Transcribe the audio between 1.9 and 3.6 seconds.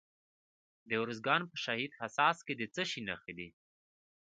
حساس کې د څه شي نښې دي؟